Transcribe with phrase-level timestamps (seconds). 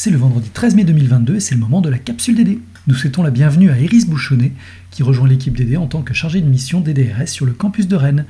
[0.00, 2.60] C'est le vendredi 13 mai 2022 et c'est le moment de la capsule DD.
[2.86, 4.52] Nous souhaitons la bienvenue à Iris Bouchonnet
[4.92, 7.96] qui rejoint l'équipe DD en tant que chargée de mission DDRS sur le campus de
[7.96, 8.24] Rennes.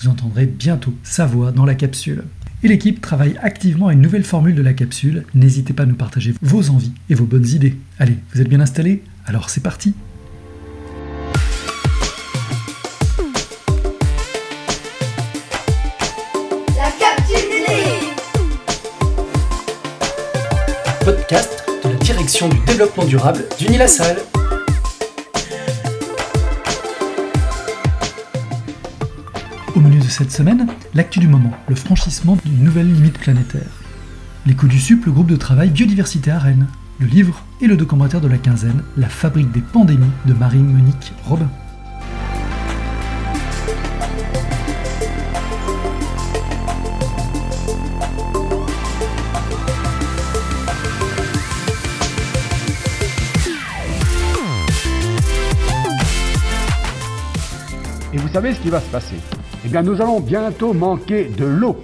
[0.00, 2.24] Vous entendrez bientôt sa voix dans la capsule.
[2.64, 5.24] Et l'équipe travaille activement à une nouvelle formule de la capsule.
[5.32, 7.78] N'hésitez pas à nous partager vos envies et vos bonnes idées.
[8.00, 9.04] Allez, vous êtes bien installés?
[9.24, 9.94] Alors c'est parti
[23.06, 23.44] durable.
[29.76, 33.62] Au menu de cette semaine, l'actu du moment, le franchissement d'une nouvelle limite planétaire.
[34.46, 36.66] L'écho du SUP, le groupe de travail Biodiversité à Rennes.
[36.98, 41.48] Le livre et le documentaire de la quinzaine, La fabrique des pandémies de Marie-Monique Robin.
[58.32, 59.16] Savez ce qui va se passer
[59.62, 61.76] Eh bien, nous allons bientôt manquer de l'eau.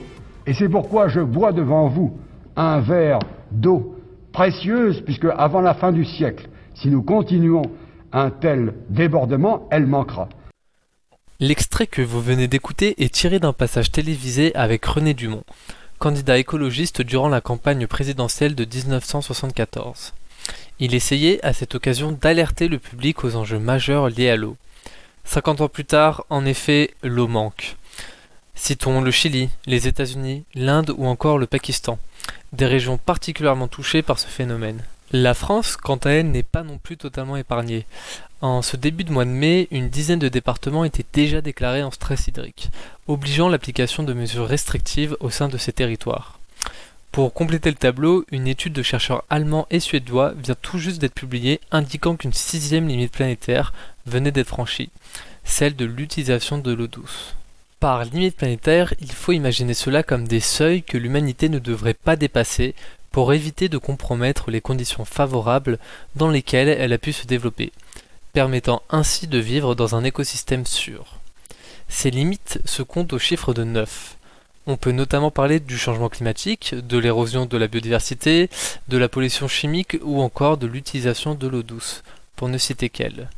[0.46, 2.18] Et c'est pourquoi je bois devant vous
[2.56, 3.18] un verre
[3.50, 3.96] d'eau
[4.32, 7.62] précieuse, puisque avant la fin du siècle, si nous continuons
[8.12, 10.30] un tel débordement, elle manquera.
[11.38, 15.44] L'extrait que vous venez d'écouter est tiré d'un passage télévisé avec René Dumont,
[15.98, 20.14] candidat écologiste durant la campagne présidentielle de 1974.
[20.80, 24.56] Il essayait à cette occasion d'alerter le public aux enjeux majeurs liés à l'eau.
[25.28, 27.76] 50 ans plus tard, en effet, l'eau manque.
[28.54, 31.98] Citons le Chili, les États-Unis, l'Inde ou encore le Pakistan,
[32.54, 34.82] des régions particulièrement touchées par ce phénomène.
[35.12, 37.84] La France, quant à elle, n'est pas non plus totalement épargnée.
[38.40, 41.90] En ce début de mois de mai, une dizaine de départements étaient déjà déclarés en
[41.90, 42.70] stress hydrique,
[43.06, 46.38] obligeant l'application de mesures restrictives au sein de ces territoires.
[47.12, 51.14] Pour compléter le tableau, une étude de chercheurs allemands et suédois vient tout juste d'être
[51.14, 53.72] publiée indiquant qu'une sixième limite planétaire
[54.08, 54.90] venait d'être franchie,
[55.44, 57.34] celle de l'utilisation de l'eau douce.
[57.80, 62.16] Par limite planétaire, il faut imaginer cela comme des seuils que l'humanité ne devrait pas
[62.16, 62.74] dépasser
[63.12, 65.78] pour éviter de compromettre les conditions favorables
[66.16, 67.72] dans lesquelles elle a pu se développer,
[68.32, 71.18] permettant ainsi de vivre dans un écosystème sûr.
[71.88, 74.16] Ces limites se comptent au chiffre de 9.
[74.66, 78.50] On peut notamment parler du changement climatique, de l'érosion de la biodiversité,
[78.88, 82.02] de la pollution chimique ou encore de l'utilisation de l'eau douce,
[82.36, 83.30] pour ne citer qu'elle.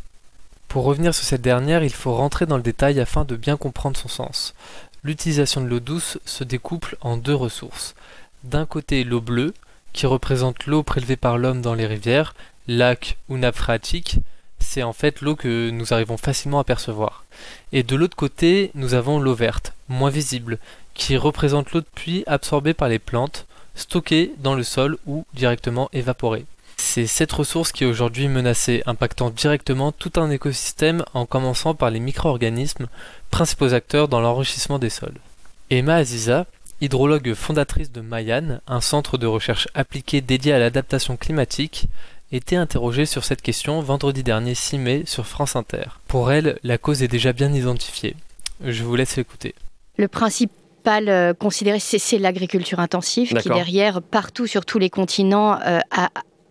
[0.71, 3.97] Pour revenir sur cette dernière, il faut rentrer dans le détail afin de bien comprendre
[3.97, 4.55] son sens.
[5.03, 7.97] L'utilisation de l'eau douce se découple en deux ressources.
[8.45, 9.53] D'un côté l'eau bleue,
[9.93, 12.37] qui représente l'eau prélevée par l'homme dans les rivières,
[12.69, 14.19] lacs ou nappes phréatiques,
[14.61, 17.25] c'est en fait l'eau que nous arrivons facilement à percevoir.
[17.73, 20.61] Et de l'autre côté, nous avons l'eau verte, moins visible,
[20.95, 23.45] qui représente l'eau de pluie absorbée par les plantes,
[23.75, 26.45] stockée dans le sol ou directement évaporée.
[26.83, 31.91] C'est cette ressource qui est aujourd'hui menacée, impactant directement tout un écosystème en commençant par
[31.91, 32.89] les micro-organismes,
[33.31, 35.21] principaux acteurs dans l'enrichissement des sols.
[35.69, 36.47] Emma Aziza,
[36.81, 41.87] hydrologue fondatrice de Mayan, un centre de recherche appliqué dédié à l'adaptation climatique,
[42.33, 45.85] était interrogée sur cette question vendredi dernier 6 mai sur France Inter.
[46.09, 48.17] Pour elle, la cause est déjà bien identifiée.
[48.65, 49.55] Je vous laisse écouter.
[49.97, 55.79] Le principal euh, considéré, c'est l'agriculture intensive qui derrière, partout sur tous les continents, euh,
[55.91, 56.09] a,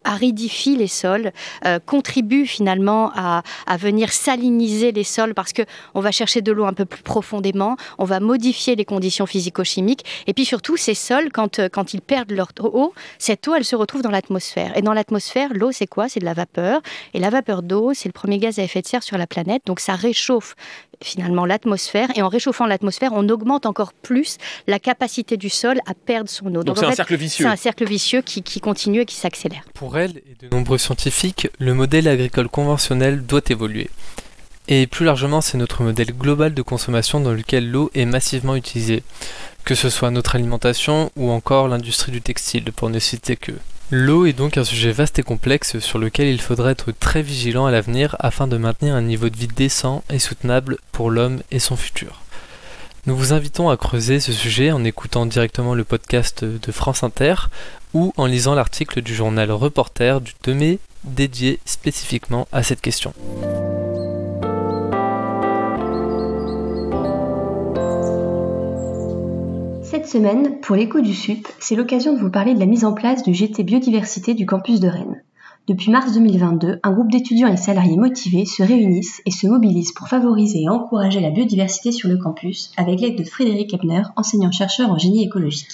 [0.09, 1.31] aridifie les sols,
[1.65, 3.43] euh, contribue finalement à,
[3.77, 5.61] venir saliniser les sols parce que
[5.93, 10.03] on va chercher de l'eau un peu plus profondément, on va modifier les conditions physico-chimiques
[10.27, 13.63] et puis surtout ces sols quand, euh, quand ils perdent leur eau, cette eau elle
[13.63, 16.09] se retrouve dans l'atmosphère et dans l'atmosphère l'eau c'est quoi?
[16.09, 16.81] C'est de la vapeur
[17.13, 19.61] et la vapeur d'eau c'est le premier gaz à effet de serre sur la planète
[19.65, 20.55] donc ça réchauffe
[21.01, 24.37] finalement l'atmosphère et en réchauffant l'atmosphère on augmente encore plus
[24.67, 26.63] la capacité du sol à perdre son eau.
[26.63, 27.45] Donc c'est un cercle vicieux.
[27.45, 29.63] C'est un cercle vicieux qui, qui continue et qui s'accélère.
[29.73, 33.89] Pour et de nombreux scientifiques, le modèle agricole conventionnel doit évoluer.
[34.67, 39.03] Et plus largement, c'est notre modèle global de consommation dans lequel l'eau est massivement utilisée,
[39.65, 43.51] que ce soit notre alimentation ou encore l'industrie du textile, pour ne citer que.
[43.91, 47.65] L'eau est donc un sujet vaste et complexe sur lequel il faudra être très vigilant
[47.65, 51.59] à l'avenir afin de maintenir un niveau de vie décent et soutenable pour l'homme et
[51.59, 52.21] son futur.
[53.05, 57.35] Nous vous invitons à creuser ce sujet en écoutant directement le podcast de France Inter
[57.93, 63.13] ou en lisant l'article du journal Reporter du 2 mai dédié spécifiquement à cette question.
[69.81, 72.93] Cette semaine, pour l'écho du SUP, c'est l'occasion de vous parler de la mise en
[72.93, 75.23] place du GT Biodiversité du campus de Rennes.
[75.69, 80.07] Depuis mars 2022, un groupe d'étudiants et salariés motivés se réunissent et se mobilisent pour
[80.07, 84.97] favoriser et encourager la biodiversité sur le campus avec l'aide de Frédéric Ebner, enseignant-chercheur en
[84.97, 85.69] génie écologique.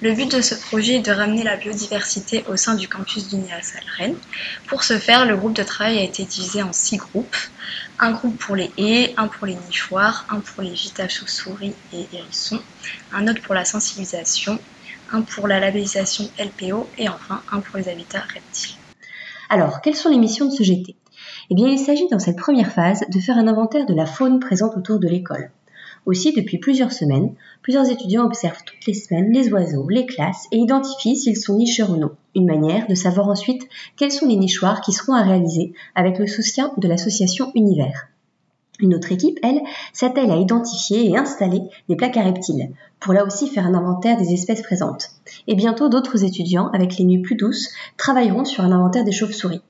[0.00, 3.82] Le but de ce projet est de ramener la biodiversité au sein du campus d'Universal
[3.98, 4.16] Rennes.
[4.66, 7.36] Pour ce faire, le groupe de travail a été divisé en six groupes.
[7.98, 11.74] Un groupe pour les haies, un pour les nichoirs, un pour les gîtes à chauves-souris
[11.92, 12.60] et hérissons,
[13.12, 14.58] un autre pour la sensibilisation,
[15.12, 18.78] un pour la labellisation LPO et enfin un pour les habitats reptiles.
[19.48, 20.96] Alors, quelles sont les missions de ce GT
[21.50, 24.40] Eh bien, il s'agit dans cette première phase de faire un inventaire de la faune
[24.40, 25.50] présente autour de l'école.
[26.06, 30.58] Aussi, depuis plusieurs semaines, plusieurs étudiants observent toutes les semaines les oiseaux, les classes et
[30.58, 32.10] identifient s'ils sont nicheurs ou non.
[32.34, 33.62] Une manière de savoir ensuite
[33.96, 38.08] quels sont les nichoirs qui seront à réaliser avec le soutien de l'association Univers.
[38.80, 39.60] Une autre équipe, elle,
[39.92, 44.16] s'attelle à identifier et installer des plaques à reptiles, pour là aussi faire un inventaire
[44.16, 45.10] des espèces présentes.
[45.46, 49.62] Et bientôt, d'autres étudiants, avec les nuits plus douces, travailleront sur un inventaire des chauves-souris.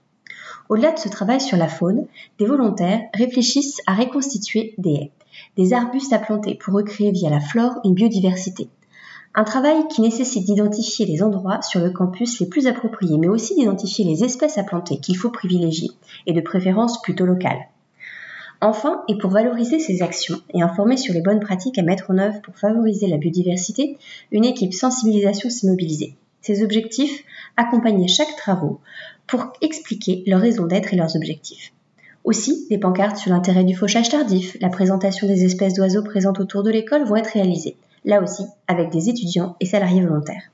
[0.70, 2.06] Au-delà de ce travail sur la faune,
[2.38, 5.12] des volontaires réfléchissent à reconstituer des haies,
[5.58, 8.68] des arbustes à planter pour recréer via la flore une biodiversité.
[9.34, 13.54] Un travail qui nécessite d'identifier les endroits sur le campus les plus appropriés, mais aussi
[13.54, 15.90] d'identifier les espèces à planter qu'il faut privilégier,
[16.26, 17.68] et de préférence plutôt locales.
[18.60, 22.18] Enfin, et pour valoriser ces actions et informer sur les bonnes pratiques à mettre en
[22.18, 23.98] œuvre pour favoriser la biodiversité,
[24.32, 26.16] une équipe sensibilisation s'est mobilisée.
[26.40, 27.24] Ses objectifs
[27.56, 28.80] Accompagner chaque travaux
[29.28, 31.72] pour expliquer leurs raisons d'être et leurs objectifs.
[32.24, 36.62] Aussi, des pancartes sur l'intérêt du fauchage tardif, la présentation des espèces d'oiseaux présentes autour
[36.62, 40.50] de l'école vont être réalisées, là aussi avec des étudiants et salariés volontaires.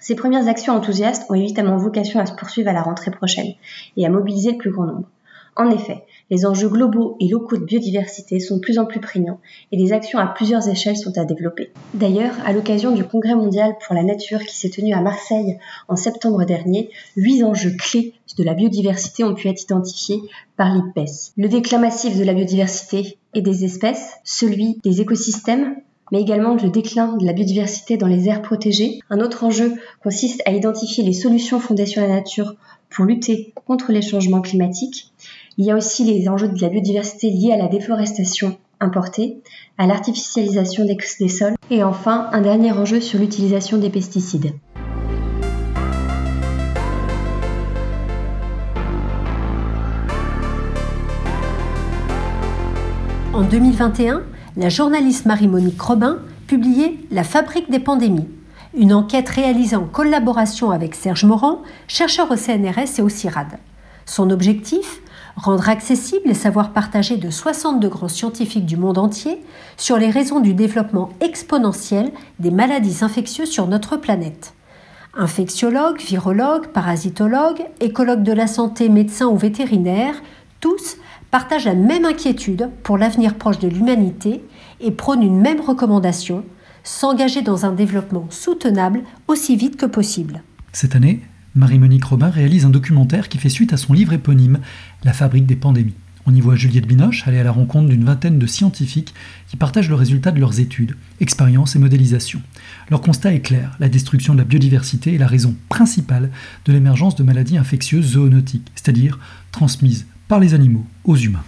[0.00, 3.54] Ces premières actions enthousiastes ont évidemment vocation à se poursuivre à la rentrée prochaine
[3.96, 5.08] et à mobiliser le plus grand nombre.
[5.56, 9.40] En effet, les enjeux globaux et locaux de biodiversité sont de plus en plus prégnants
[9.72, 11.72] et des actions à plusieurs échelles sont à développer.
[11.92, 15.96] D'ailleurs, à l'occasion du Congrès mondial pour la nature qui s'est tenu à Marseille en
[15.96, 20.20] septembre dernier, huit enjeux clés de la biodiversité ont pu être identifiés
[20.56, 21.32] par l'IPES.
[21.36, 25.76] Le déclin massif de la biodiversité et des espèces, celui des écosystèmes,
[26.12, 29.00] mais également le déclin de la biodiversité dans les aires protégées.
[29.10, 32.54] Un autre enjeu consiste à identifier les solutions fondées sur la nature
[32.90, 35.12] pour lutter contre les changements climatiques
[35.56, 39.38] il y a aussi les enjeux de la biodiversité liés à la déforestation importée,
[39.78, 44.52] à l'artificialisation des, sols et enfin un dernier enjeu sur l'utilisation des pesticides.
[53.32, 54.22] En 2021,
[54.56, 58.28] la journaliste Marie-Monique Robin publiait La fabrique des pandémies,
[58.76, 63.58] une enquête réalisée en collaboration avec Serge Morand, chercheur au CNRS et au CIRAD.
[64.04, 65.00] Son objectif
[65.36, 69.42] rendre accessible les savoirs partagés de 62 grands scientifiques du monde entier
[69.76, 74.54] sur les raisons du développement exponentiel des maladies infectieuses sur notre planète.
[75.16, 80.22] Infectiologues, virologues, parasitologues, écologues de la santé, médecins ou vétérinaires,
[80.60, 80.96] tous
[81.30, 84.44] partagent la même inquiétude pour l'avenir proche de l'humanité
[84.80, 86.44] et prônent une même recommandation,
[86.84, 90.42] s'engager dans un développement soutenable aussi vite que possible.
[90.72, 91.20] Cette année,
[91.56, 94.58] Marie-Monique Robin réalise un documentaire qui fait suite à son livre éponyme
[95.04, 95.94] La fabrique des pandémies.
[96.26, 99.14] On y voit Juliette Binoche aller à la rencontre d'une vingtaine de scientifiques
[99.46, 102.40] qui partagent le résultat de leurs études, expériences et modélisations.
[102.90, 106.30] Leur constat est clair, la destruction de la biodiversité est la raison principale
[106.64, 109.20] de l'émergence de maladies infectieuses zoonotiques, c'est-à-dire
[109.52, 111.44] transmises par les animaux aux humains.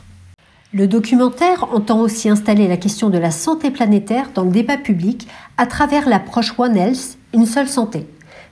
[0.73, 5.27] Le documentaire entend aussi installer la question de la santé planétaire dans le débat public
[5.57, 8.07] à travers l'approche One Health, une seule santé.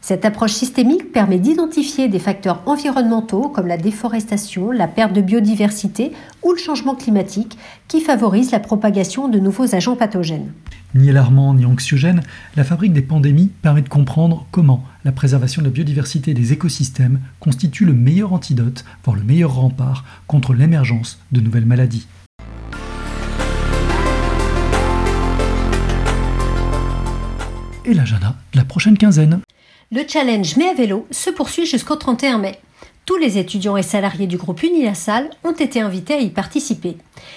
[0.06, 6.12] Cette approche systémique permet d'identifier des facteurs environnementaux comme la déforestation, la perte de biodiversité
[6.42, 7.56] ou le changement climatique
[7.88, 10.52] qui favorisent la propagation de nouveaux agents pathogènes.
[10.94, 12.20] Ni alarmant ni anxiogène,
[12.54, 17.20] la fabrique des pandémies permet de comprendre comment la préservation de la biodiversité des écosystèmes
[17.40, 22.06] constitue le meilleur antidote, voire le meilleur rempart contre l'émergence de nouvelles maladies.
[27.86, 29.40] Et l'agenda de la prochaine quinzaine.
[29.94, 32.58] Le challenge Mais à vélo se poursuit jusqu'au 31 mai.
[33.06, 36.96] Tous les étudiants et salariés du groupe Unilassal ont été invités à y participer.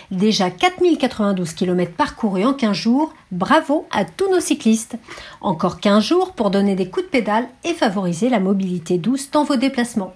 [0.09, 4.95] Déjà 4092 km parcourus en 15 jours, bravo à tous nos cyclistes.
[5.39, 9.43] Encore 15 jours pour donner des coups de pédale et favoriser la mobilité douce dans
[9.43, 10.15] vos déplacements.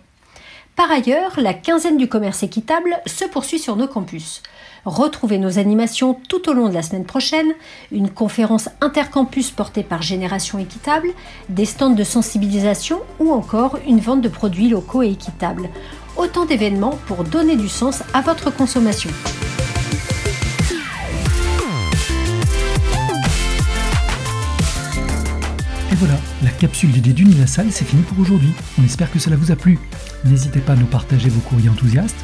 [0.75, 4.41] Par ailleurs, la quinzaine du commerce équitable se poursuit sur nos campus.
[4.85, 7.53] Retrouvez nos animations tout au long de la semaine prochaine,
[7.91, 11.09] une conférence intercampus portée par Génération Équitable,
[11.49, 15.69] des stands de sensibilisation ou encore une vente de produits locaux et équitables.
[16.17, 19.11] Autant d'événements pour donner du sens à votre consommation.
[25.91, 27.13] Et voilà, la capsule du dé
[27.45, 28.53] salle c'est fini pour aujourd'hui.
[28.79, 29.77] On espère que cela vous a plu.
[30.25, 32.15] N'hésitez pas à nous partager vos courriers enthousiastes,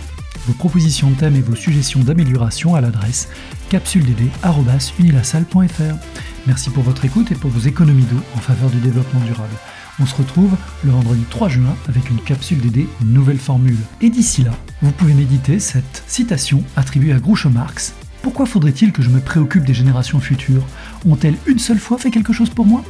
[0.45, 3.29] vos propositions de thèmes et vos suggestions d'amélioration à l'adresse
[3.69, 5.95] capsuledD.unilasalle.fr.
[6.45, 9.55] Merci pour votre écoute et pour vos économies d'eau en faveur du développement durable.
[9.99, 13.79] On se retrouve le vendredi 3 juin avec une capsule DD nouvelle formule.
[14.01, 14.51] Et d'ici là,
[14.81, 17.93] vous pouvez méditer cette citation attribuée à Groucho Marx.
[18.21, 20.65] Pourquoi faudrait-il que je me préoccupe des générations futures?
[21.05, 22.83] Ont-elles une seule fois fait quelque chose pour moi?